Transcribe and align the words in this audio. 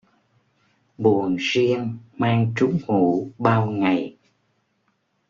Buồn 0.97 1.35
riêng 1.35 1.97
mang 2.17 2.53
trú 2.57 2.67
ngụ 2.87 3.31
bao 3.37 3.65
ngày 3.67 4.17